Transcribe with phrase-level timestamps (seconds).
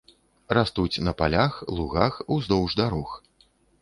[0.57, 3.09] Растуць на палях, лугах, уздоўж дарог.